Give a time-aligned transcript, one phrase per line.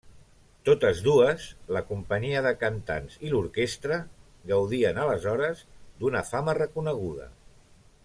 [0.69, 1.43] Totes dues,
[1.77, 4.01] la companyia de cantants i l'orquestra,
[4.55, 5.63] gaudien aleshores
[6.03, 7.31] d'una fama reconeguda.